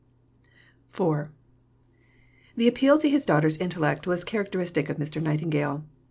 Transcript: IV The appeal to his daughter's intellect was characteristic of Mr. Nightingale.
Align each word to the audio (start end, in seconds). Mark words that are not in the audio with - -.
IV 0.99 1.27
The 2.57 2.67
appeal 2.67 2.97
to 2.97 3.07
his 3.07 3.23
daughter's 3.23 3.59
intellect 3.59 4.07
was 4.07 4.23
characteristic 4.23 4.89
of 4.89 4.97
Mr. 4.97 5.21
Nightingale. 5.21 5.83